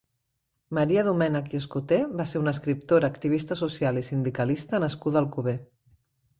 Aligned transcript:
Maria 0.77 1.03
Domènech 1.07 1.53
i 1.55 1.59
Escoté 1.59 1.99
va 2.23 2.27
ser 2.33 2.41
una 2.45 2.55
escriptora, 2.59 3.13
activista 3.15 3.61
social 3.63 4.03
i 4.03 4.05
sindicalista 4.11 4.85
nascuda 4.89 5.23
a 5.23 5.27
Alcover. 5.27 5.59